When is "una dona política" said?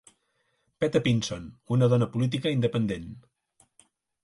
1.77-2.55